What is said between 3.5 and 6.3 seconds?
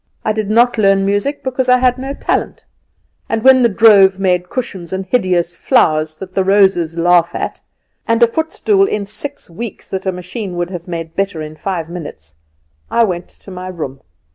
the drove made cushions, and hideous flowers